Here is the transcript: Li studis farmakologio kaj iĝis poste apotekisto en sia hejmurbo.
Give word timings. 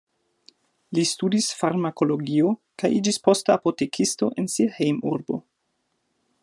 Li 0.97 1.03
studis 1.09 1.49
farmakologio 1.59 2.55
kaj 2.83 2.91
iĝis 3.01 3.23
poste 3.27 3.55
apotekisto 3.59 4.31
en 4.43 4.53
sia 4.55 4.75
hejmurbo. 4.79 5.41